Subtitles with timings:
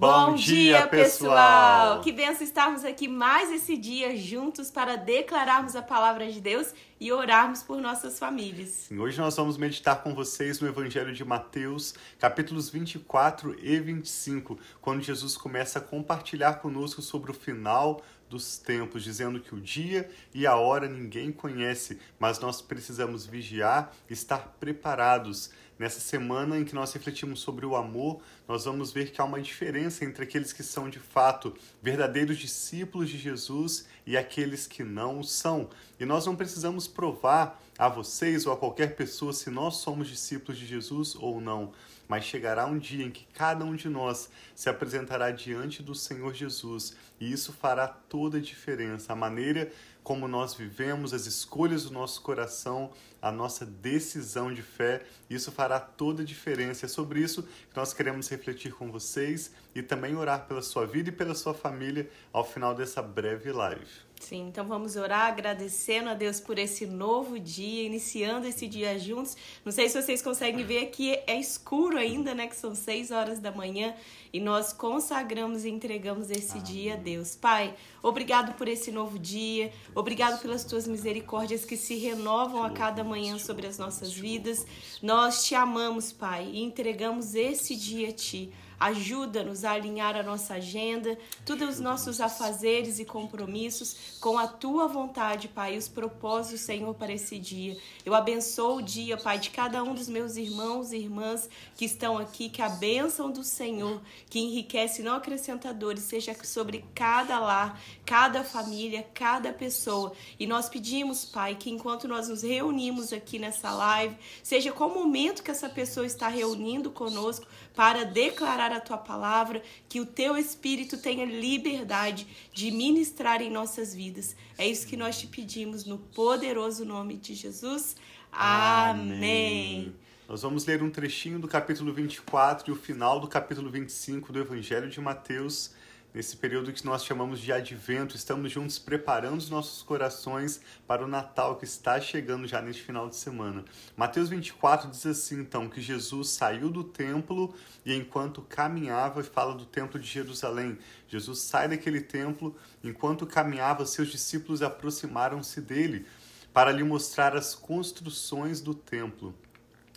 [0.00, 2.00] Bom, dia, pessoal!
[2.00, 7.12] Que benção estarmos aqui mais esse dia juntos para declararmos a palavra de Deus e
[7.12, 8.70] orarmos por nossas famílias.
[8.70, 14.58] Sim, hoje nós vamos meditar com vocês no Evangelho de Mateus, capítulos 24 e 25,
[14.80, 18.00] quando Jesus começa a compartilhar conosco sobre o final
[18.30, 23.92] dos tempos, dizendo que o dia e a hora ninguém conhece, mas nós precisamos vigiar,
[24.08, 29.18] estar preparados Nessa semana em que nós refletimos sobre o amor, nós vamos ver que
[29.18, 34.66] há uma diferença entre aqueles que são de fato verdadeiros discípulos de Jesus e aqueles
[34.66, 35.70] que não o são.
[35.98, 40.58] E nós não precisamos provar a vocês ou a qualquer pessoa se nós somos discípulos
[40.58, 41.72] de Jesus ou não.
[42.10, 46.34] Mas chegará um dia em que cada um de nós se apresentará diante do Senhor
[46.34, 49.12] Jesus e isso fará toda a diferença.
[49.12, 49.70] A maneira
[50.02, 52.90] como nós vivemos, as escolhas do nosso coração,
[53.22, 56.84] a nossa decisão de fé, isso fará toda a diferença.
[56.84, 61.10] É sobre isso que nós queremos refletir com vocês e também orar pela sua vida
[61.10, 63.86] e pela sua família ao final dessa breve live.
[64.20, 69.34] Sim, então vamos orar agradecendo a Deus por esse novo dia, iniciando esse dia juntos.
[69.64, 72.46] Não sei se vocês conseguem ver que é escuro ainda, né?
[72.46, 73.94] Que são seis horas da manhã
[74.30, 76.62] e nós consagramos e entregamos esse Amém.
[76.62, 77.34] dia a Deus.
[77.34, 83.02] Pai, obrigado por esse novo dia, obrigado pelas tuas misericórdias que se renovam a cada
[83.02, 84.66] manhã sobre as nossas vidas.
[85.02, 88.52] Nós te amamos, Pai, e entregamos esse dia a Ti.
[88.80, 94.88] Ajuda-nos a alinhar a nossa agenda, todos os nossos afazeres e compromissos com a tua
[94.88, 97.76] vontade, Pai, e os propósitos, Senhor, para esse dia.
[98.06, 102.16] Eu abençoo o dia, Pai, de cada um dos meus irmãos e irmãs que estão
[102.16, 108.42] aqui, que a bênção do Senhor, que enriquece, não acrescentadores, seja sobre cada lar, cada
[108.42, 110.14] família, cada pessoa.
[110.38, 115.42] E nós pedimos, Pai, que enquanto nós nos reunimos aqui nessa live, seja qual momento
[115.42, 120.98] que essa pessoa está reunindo conosco para declarar a tua palavra, que o teu Espírito
[120.98, 124.36] tenha liberdade de ministrar em nossas vidas.
[124.56, 127.96] É isso que nós te pedimos no poderoso nome de Jesus.
[128.32, 129.14] Amém.
[129.14, 129.94] Amém.
[130.28, 134.38] Nós vamos ler um trechinho do capítulo 24 e o final do capítulo 25 do
[134.38, 135.72] Evangelho de Mateus
[136.12, 141.08] nesse período que nós chamamos de advento, estamos juntos preparando os nossos corações para o
[141.08, 143.64] Natal que está chegando já neste final de semana.
[143.96, 147.54] Mateus 24 diz assim, então, que Jesus saiu do templo
[147.84, 150.78] e enquanto caminhava, fala do templo de Jerusalém.
[151.08, 156.06] Jesus sai daquele templo, enquanto caminhava, seus discípulos aproximaram-se dele
[156.52, 159.34] para lhe mostrar as construções do templo.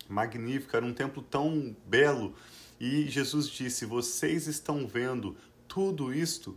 [0.07, 2.35] Magnífico, era um templo tão belo.
[2.79, 5.35] E Jesus disse: Vocês estão vendo
[5.73, 6.55] tudo isto?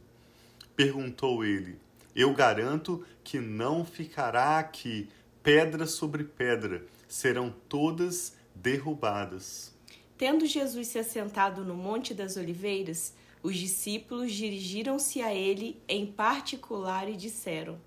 [0.77, 1.79] Perguntou ele.
[2.15, 5.09] Eu garanto que não ficará aqui
[5.43, 9.73] pedra sobre pedra, serão todas derrubadas.
[10.19, 17.09] Tendo Jesus se assentado no Monte das Oliveiras, os discípulos dirigiram-se a ele em particular
[17.09, 17.79] e disseram: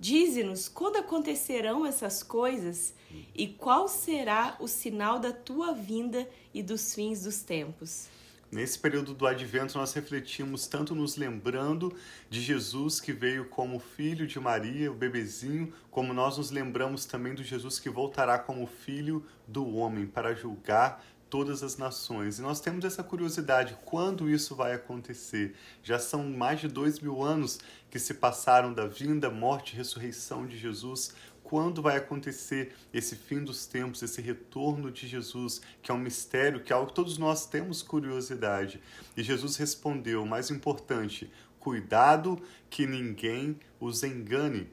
[0.00, 2.92] Dize-nos quando acontecerão essas coisas
[3.32, 8.08] e qual será o sinal da tua vinda e dos fins dos tempos.
[8.54, 11.92] Nesse período do advento, nós refletimos tanto nos lembrando
[12.30, 17.34] de Jesus que veio como filho de Maria, o bebezinho, como nós nos lembramos também
[17.34, 22.38] do Jesus que voltará como filho do homem para julgar todas as nações.
[22.38, 25.56] E nós temos essa curiosidade: quando isso vai acontecer?
[25.82, 27.58] Já são mais de dois mil anos
[27.90, 31.12] que se passaram da vinda, morte e ressurreição de Jesus
[31.44, 36.62] quando vai acontecer esse fim dos tempos, esse retorno de Jesus, que é um mistério,
[36.62, 38.80] que é algo que todos nós temos curiosidade.
[39.16, 44.68] E Jesus respondeu: mais importante, cuidado que ninguém os engane,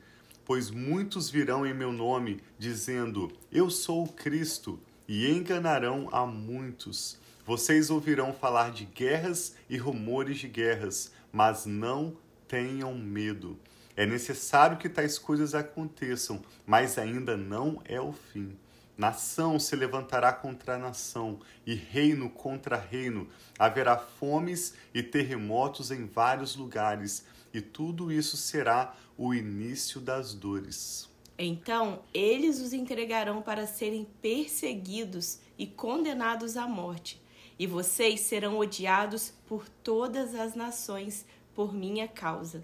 [0.45, 7.19] pois muitos virão em meu nome, dizendo: Eu sou o Cristo, e enganarão a muitos.
[7.45, 12.15] Vocês ouvirão falar de guerras e rumores de guerras, mas não
[12.47, 13.59] tenham medo.
[13.95, 18.57] É necessário que tais coisas aconteçam, mas ainda não é o fim.
[18.97, 23.27] Nação se levantará contra nação e reino contra reino.
[23.57, 31.09] Haverá fomes e terremotos em vários lugares, e tudo isso será o início das dores.
[31.37, 37.19] Então eles os entregarão para serem perseguidos e condenados à morte,
[37.57, 41.25] e vocês serão odiados por todas as nações
[41.55, 42.63] por minha causa.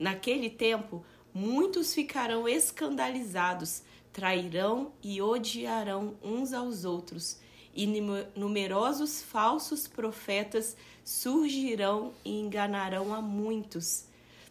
[0.00, 1.04] Naquele tempo,
[1.34, 7.38] muitos ficarão escandalizados, trairão e odiarão uns aos outros,
[7.74, 7.86] e
[8.34, 10.74] numerosos falsos profetas
[11.04, 14.06] surgirão e enganarão a muitos.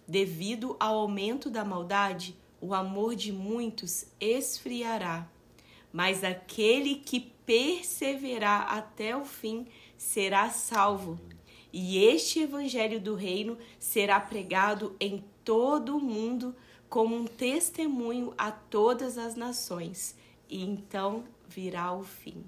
[0.08, 5.28] Devido ao aumento da maldade, o amor de muitos esfriará.
[5.92, 9.66] Mas aquele que perseverar até o fim
[9.98, 11.20] será salvo.
[11.74, 16.56] E este evangelho do reino será pregado em todo o mundo
[16.88, 20.16] como um testemunho a todas as nações,
[20.48, 22.44] e então virá o fim.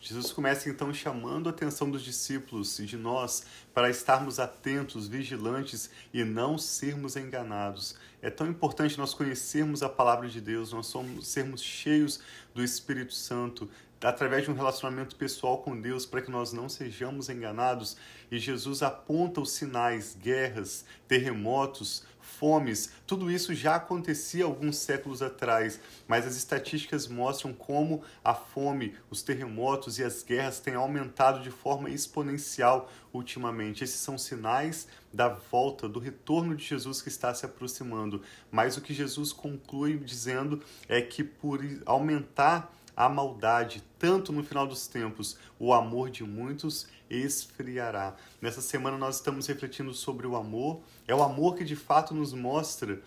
[0.00, 5.90] Jesus começa então chamando a atenção dos discípulos e de nós para estarmos atentos, vigilantes
[6.12, 7.96] e não sermos enganados.
[8.22, 12.20] É tão importante nós conhecermos a palavra de Deus, nós somos, sermos cheios
[12.54, 13.68] do Espírito Santo,
[14.00, 17.96] através de um relacionamento pessoal com Deus, para que nós não sejamos enganados.
[18.30, 22.04] E Jesus aponta os sinais, guerras, terremotos,
[22.44, 28.94] fomes, tudo isso já acontecia alguns séculos atrás, mas as estatísticas mostram como a fome,
[29.08, 33.82] os terremotos e as guerras têm aumentado de forma exponencial ultimamente.
[33.82, 38.20] Esses são sinais da volta, do retorno de Jesus que está se aproximando.
[38.52, 44.66] Mas o que Jesus conclui dizendo é que por aumentar a maldade, tanto no final
[44.66, 48.14] dos tempos, o amor de muitos esfriará.
[48.40, 50.80] Nessa semana nós estamos refletindo sobre o amor.
[51.06, 53.00] É o amor que de fato nos mostra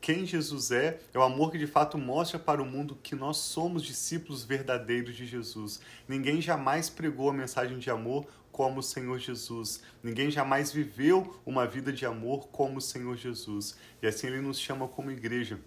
[0.00, 3.38] quem Jesus é, é o amor que de fato mostra para o mundo que nós
[3.38, 5.80] somos discípulos verdadeiros de Jesus.
[6.06, 9.82] Ninguém jamais pregou a mensagem de amor como o Senhor Jesus.
[10.02, 13.78] Ninguém jamais viveu uma vida de amor como o Senhor Jesus.
[14.02, 15.58] E assim ele nos chama como igreja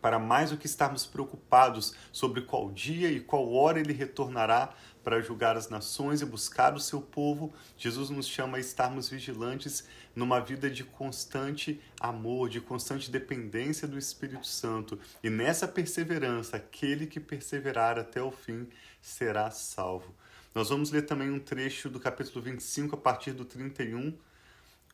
[0.00, 5.20] para mais do que estarmos preocupados sobre qual dia e qual hora ele retornará para
[5.20, 10.40] julgar as nações e buscar o seu povo, Jesus nos chama a estarmos vigilantes numa
[10.40, 14.98] vida de constante amor, de constante dependência do Espírito Santo.
[15.22, 18.68] E nessa perseverança, aquele que perseverar até o fim
[19.00, 20.14] será salvo.
[20.54, 24.12] Nós vamos ler também um trecho do capítulo 25, a partir do 31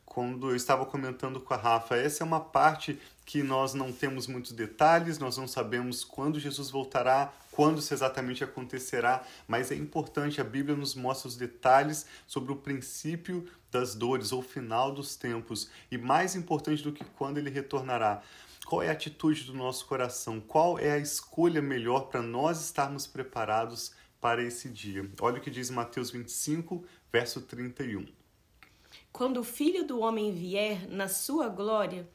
[0.07, 4.25] quando eu estava comentando com a Rafa, essa é uma parte que nós não temos
[4.25, 10.39] muitos detalhes, nós não sabemos quando Jesus voltará, quando isso exatamente acontecerá, mas é importante,
[10.39, 15.69] a Bíblia nos mostra os detalhes sobre o princípio das dores ou final dos tempos,
[15.91, 18.23] e mais importante do que quando ele retornará.
[18.65, 20.39] Qual é a atitude do nosso coração?
[20.39, 25.07] Qual é a escolha melhor para nós estarmos preparados para esse dia?
[25.19, 28.07] Olha o que diz Mateus 25, verso 31.
[29.17, 32.07] Quando o Filho do Homem vier na sua glória,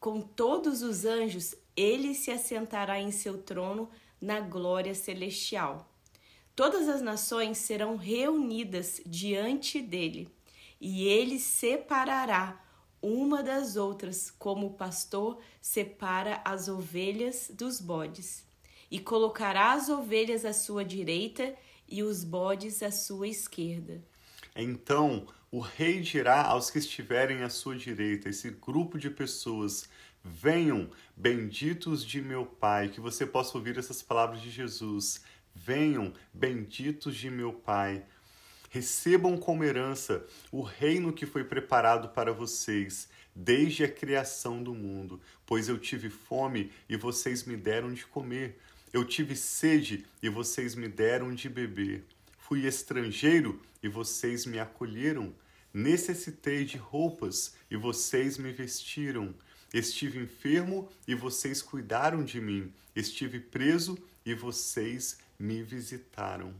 [0.00, 3.88] com todos os anjos, ele se assentará em seu trono
[4.20, 5.88] na glória celestial.
[6.56, 10.28] Todas as nações serão reunidas diante dele,
[10.80, 12.60] e ele separará
[13.00, 18.44] uma das outras, como o pastor separa as ovelhas dos bodes,
[18.90, 21.54] e colocará as ovelhas à sua direita
[21.86, 24.02] e os bodes à sua esquerda.
[24.56, 29.88] Então o rei dirá aos que estiverem à sua direita, esse grupo de pessoas,
[30.22, 35.22] venham, benditos de meu Pai, que você possa ouvir essas palavras de Jesus.
[35.54, 38.04] Venham, benditos de meu Pai.
[38.70, 45.20] Recebam como herança o reino que foi preparado para vocês desde a criação do mundo,
[45.46, 48.58] pois eu tive fome e vocês me deram de comer.
[48.92, 52.04] Eu tive sede e vocês me deram de beber.
[52.48, 55.34] Fui estrangeiro e vocês me acolheram.
[55.70, 59.34] Necessitei de roupas e vocês me vestiram.
[59.70, 62.72] Estive enfermo e vocês cuidaram de mim.
[62.96, 66.54] Estive preso e vocês me visitaram.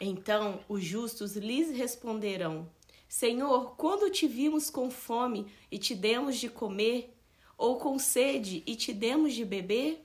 [0.00, 2.66] Então os justos lhes responderão:
[3.06, 7.14] Senhor, quando te vimos com fome e te demos de comer,
[7.58, 10.02] ou com sede e te demos de beber?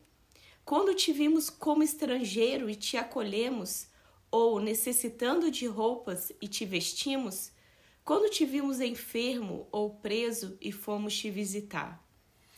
[0.65, 3.87] Quando te vimos como estrangeiro e te acolhemos,
[4.33, 7.51] ou necessitando de roupas e te vestimos?
[8.03, 12.03] Quando te vimos enfermo ou preso e fomos te visitar?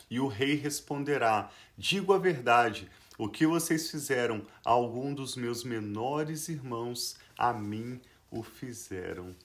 [0.10, 5.66] E o rei responderá: Digo a verdade, o que vocês fizeram a algum dos meus
[5.66, 8.00] menores irmãos, a mim
[8.32, 9.36] o fizeram.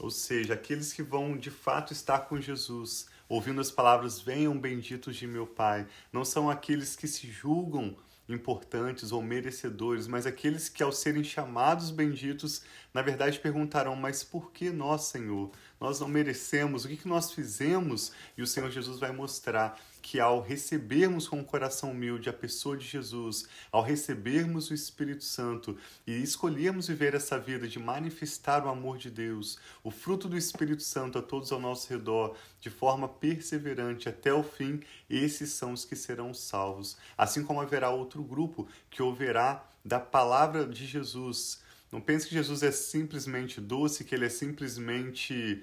[0.00, 5.16] Ou seja, aqueles que vão de fato estar com Jesus, ouvindo as palavras: Venham benditos
[5.16, 7.94] de meu Pai, não são aqueles que se julgam
[8.28, 14.52] importantes ou merecedores, mas aqueles que, ao serem chamados benditos, na verdade perguntarão: Mas por
[14.52, 15.50] que nós, Senhor?
[15.80, 18.12] Nós não merecemos, o que, que nós fizemos?
[18.36, 22.78] E o Senhor Jesus vai mostrar que ao recebermos com o coração humilde a pessoa
[22.78, 28.70] de Jesus, ao recebermos o Espírito Santo e escolhermos viver essa vida de manifestar o
[28.70, 33.06] amor de Deus, o fruto do Espírito Santo a todos ao nosso redor, de forma
[33.06, 36.96] perseverante até o fim, esses são os que serão salvos.
[37.14, 41.60] Assim como haverá outro grupo que ouvirá da palavra de Jesus.
[41.92, 45.62] Não pense que Jesus é simplesmente doce, que ele é simplesmente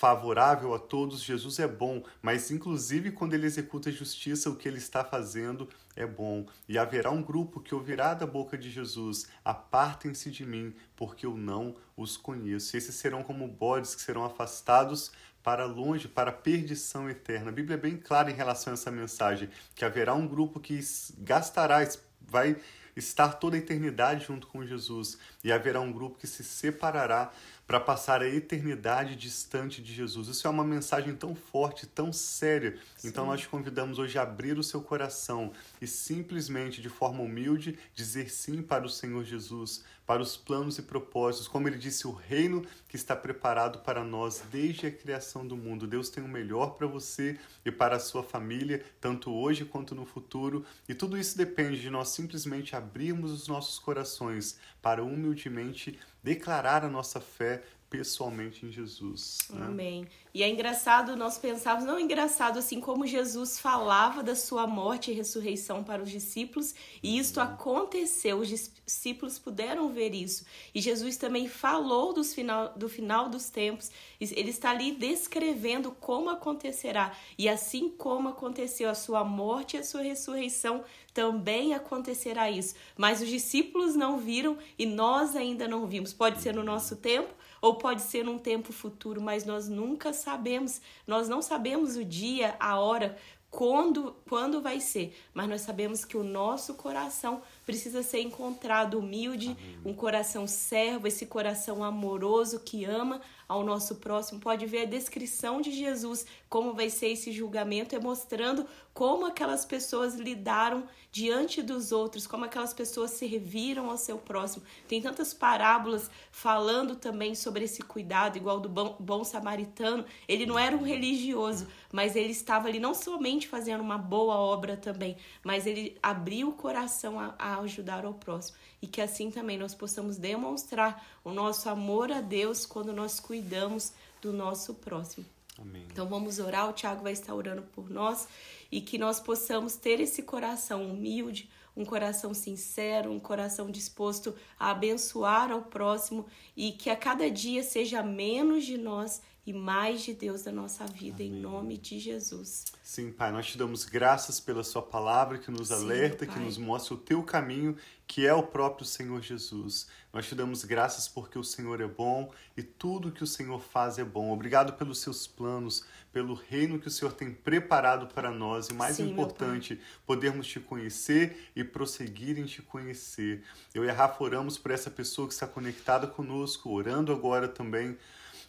[0.00, 4.78] favorável a todos, Jesus é bom, mas inclusive quando ele executa justiça, o que ele
[4.78, 6.46] está fazendo é bom.
[6.66, 11.36] E haverá um grupo que ouvirá da boca de Jesus: Apartem-se de mim, porque eu
[11.36, 12.78] não os conheço.
[12.78, 17.50] Esses serão como bodes que serão afastados para longe, para a perdição eterna.
[17.50, 20.80] A Bíblia é bem clara em relação a essa mensagem, que haverá um grupo que
[21.18, 21.86] gastará,
[22.22, 22.56] vai
[22.96, 27.32] estar toda a eternidade junto com Jesus, e haverá um grupo que se separará
[27.70, 30.26] para passar a eternidade distante de Jesus.
[30.26, 32.70] Isso é uma mensagem tão forte, tão séria.
[32.70, 33.08] Então, Sim.
[33.08, 37.78] Então nós te convidamos hoje a abrir o seu coração e simplesmente de forma humilde
[37.94, 41.46] dizer sim para o Senhor Jesus, para os planos e propósitos.
[41.46, 45.86] Como ele disse, o reino que está preparado para nós desde a criação do mundo.
[45.86, 50.04] Deus tem o melhor para você e para a sua família, tanto hoje quanto no
[50.04, 50.64] futuro.
[50.88, 56.88] E tudo isso depende de nós simplesmente abrirmos os nossos corações para humildemente declarar a
[56.88, 59.48] nossa fé pessoalmente em Jesus.
[59.50, 59.66] Né?
[59.66, 60.08] Amém.
[60.32, 65.10] E é engraçado nós pensarmos, não é engraçado assim como Jesus falava da sua morte
[65.10, 67.46] e ressurreição para os discípulos, e isto uhum.
[67.46, 70.46] aconteceu, os discípulos puderam ver isso.
[70.72, 76.30] E Jesus também falou dos final, do final dos tempos, ele está ali descrevendo como
[76.30, 77.12] acontecerá.
[77.36, 82.76] E assim como aconteceu a sua morte e a sua ressurreição, também acontecerá isso.
[82.96, 86.12] Mas os discípulos não viram e nós ainda não vimos.
[86.12, 90.80] Pode ser no nosso tempo, ou pode ser num tempo futuro, mas nós nunca sabemos,
[91.06, 93.16] nós não sabemos o dia, a hora,
[93.50, 99.48] quando, quando vai ser, mas nós sabemos que o nosso coração precisa ser encontrado humilde,
[99.48, 99.80] Amém.
[99.84, 104.38] um coração servo, esse coração amoroso que ama ao nosso próximo.
[104.38, 109.64] Pode ver a descrição de Jesus, como vai ser esse julgamento, é mostrando como aquelas
[109.64, 114.64] pessoas lidaram diante dos outros, como aquelas pessoas serviram ao seu próximo.
[114.86, 120.04] Tem tantas parábolas falando também sobre esse cuidado, igual do bom, bom samaritano.
[120.28, 124.76] Ele não era um religioso, mas ele estava ali não somente fazendo uma boa obra
[124.76, 128.58] também, mas ele abriu o coração a, a ajudar ao próximo.
[128.80, 133.92] E que assim também nós possamos demonstrar o nosso amor a Deus quando nós cuidamos
[134.20, 135.26] do nosso próximo.
[135.58, 135.86] Amém.
[135.90, 138.26] Então vamos orar, o Tiago vai estar orando por nós
[138.72, 144.70] e que nós possamos ter esse coração humilde, um coração sincero, um coração disposto a
[144.70, 150.12] abençoar ao próximo e que a cada dia seja menos de nós e mais de
[150.12, 151.28] Deus da nossa vida, Amém.
[151.28, 152.66] em nome de Jesus.
[152.82, 156.58] Sim, Pai, nós te damos graças pela Sua palavra que nos Sim, alerta, que nos
[156.58, 159.88] mostra o teu caminho, que é o próprio Senhor Jesus.
[160.12, 163.98] Nós te damos graças porque o Senhor é bom e tudo que o Senhor faz
[163.98, 164.32] é bom.
[164.32, 168.96] Obrigado pelos seus planos, pelo reino que o Senhor tem preparado para nós e, mais
[168.96, 173.42] Sim, importante, podermos te conhecer e prosseguir em te conhecer.
[173.72, 177.96] Eu e a Rafa oramos por essa pessoa que está conectada conosco, orando agora também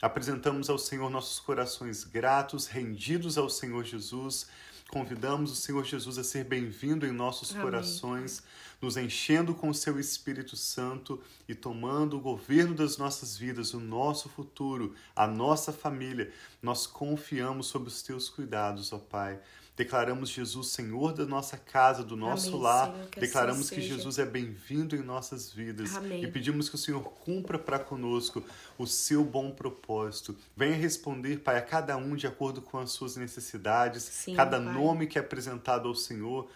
[0.01, 4.47] Apresentamos ao Senhor nossos corações gratos, rendidos ao Senhor Jesus.
[4.89, 7.63] Convidamos o Senhor Jesus a ser bem-vindo em nossos Amém.
[7.63, 8.41] corações,
[8.81, 13.79] nos enchendo com o seu Espírito Santo e tomando o governo das nossas vidas, o
[13.79, 16.33] nosso futuro, a nossa família.
[16.63, 19.39] Nós confiamos sob os teus cuidados, ó Pai.
[19.81, 22.85] Declaramos Jesus Senhor da nossa casa, do nosso Amém, lar.
[22.85, 25.95] Senhor, que assim Declaramos assim que Jesus é bem-vindo em nossas vidas.
[25.95, 26.23] Amém.
[26.23, 28.43] E pedimos que o Senhor cumpra para conosco
[28.77, 30.37] o seu bom propósito.
[30.55, 34.71] Venha responder, Pai, a cada um de acordo com as suas necessidades, Sim, cada pai.
[34.71, 36.47] nome que é apresentado ao Senhor.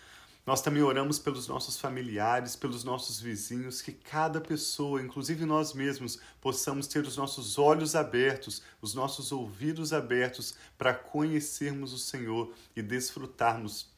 [0.45, 6.19] Nós também oramos pelos nossos familiares, pelos nossos vizinhos, que cada pessoa, inclusive nós mesmos,
[6.39, 12.83] possamos ter os nossos olhos abertos, os nossos ouvidos abertos para conhecermos o Senhor e
[12.83, 13.94] desfrutarmos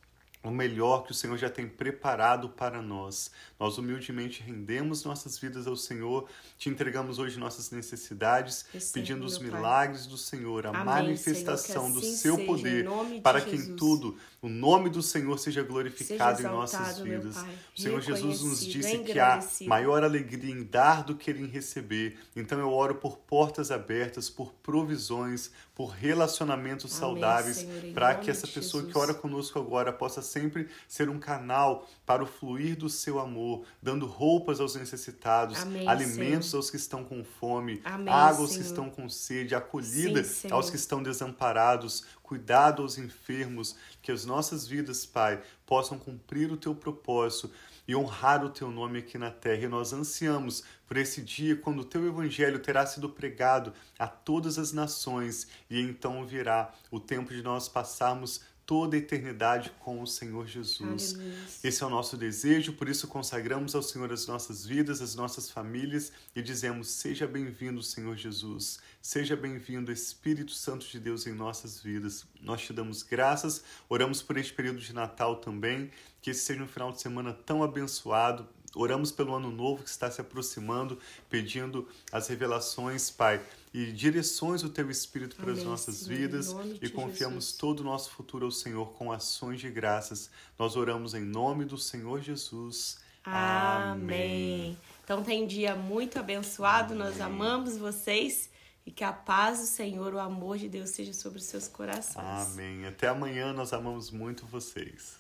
[0.47, 3.31] o melhor que o Senhor já tem preparado para nós.
[3.59, 6.27] Nós humildemente rendemos nossas vidas ao Senhor,
[6.57, 10.09] te entregamos hoje nossas necessidades, pedindo os milagres Pai.
[10.09, 12.87] do Senhor, a Amém, manifestação Senhor, assim do seu poder,
[13.21, 17.35] para que em tudo o nome do Senhor seja glorificado seja em nossas vidas.
[17.75, 22.19] O Senhor Jesus nos disse que há maior alegria em dar do que em receber.
[22.35, 28.47] Então eu oro por portas abertas, por provisões, por relacionamentos Amém, saudáveis, para que essa
[28.47, 28.93] pessoa Jesus.
[28.93, 33.65] que ora conosco agora possa sempre ser um canal para o fluir do seu amor,
[33.82, 36.60] dando roupas aos necessitados, Amém, alimentos Senhor.
[36.60, 38.62] aos que estão com fome, Amém, água aos Senhor.
[38.63, 44.25] que estão com sede, acolhida Sim, aos que estão desamparados, cuidado aos enfermos, que as
[44.25, 47.51] nossas vidas, Pai, possam cumprir o teu propósito
[47.88, 49.63] e honrar o teu nome aqui na terra.
[49.63, 54.60] E nós ansiamos por esse dia quando o teu evangelho terá sido pregado a todas
[54.60, 60.05] as nações e então virá o tempo de nós passarmos toda a eternidade com o
[60.05, 61.15] Senhor Jesus.
[61.15, 61.38] Aleluia.
[61.63, 65.50] Esse é o nosso desejo, por isso consagramos ao Senhor as nossas vidas, as nossas
[65.50, 68.79] famílias e dizemos: Seja bem-vindo, Senhor Jesus.
[69.01, 72.25] Seja bem-vindo, Espírito Santo de Deus, em nossas vidas.
[72.41, 75.89] Nós te damos graças, oramos por este período de Natal também,
[76.21, 78.45] que esse seja um final de semana tão abençoado,
[78.75, 83.41] Oramos pelo ano novo que está se aproximando, pedindo as revelações, Pai,
[83.77, 87.57] e direções do Teu Espírito para as nossas Senhor, vidas e confiamos Jesus.
[87.57, 90.31] todo o nosso futuro ao Senhor com ações de graças.
[90.57, 92.98] Nós oramos em nome do Senhor Jesus.
[93.24, 94.75] Amém.
[95.03, 98.50] Então tem um dia muito abençoado, nós amamos vocês
[98.84, 102.25] e que a paz do Senhor, o amor de Deus seja sobre os seus corações.
[102.25, 102.84] Amém.
[102.88, 105.19] Até amanhã, nós amamos muito vocês.